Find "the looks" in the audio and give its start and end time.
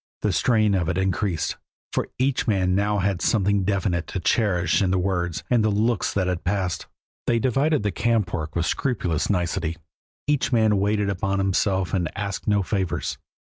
5.63-6.11